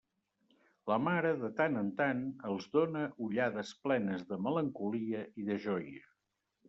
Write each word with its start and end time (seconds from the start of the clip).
La 0.91 0.95
mare 1.07 1.33
de 1.41 1.49
tant 1.59 1.77
en 1.81 1.91
tant 1.99 2.23
els 2.53 2.65
dóna 2.77 3.03
ullades 3.27 3.75
plenes 3.85 4.25
de 4.33 4.41
melancolia 4.47 5.23
i 5.43 5.47
de 5.51 5.59
joia. 5.69 6.03